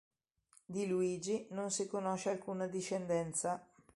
Di 0.65 0.87
Luigi 0.87 1.45
non 1.51 1.69
si 1.69 1.85
conosce 1.85 2.31
alcuna 2.31 2.65
discendenza. 2.65 3.63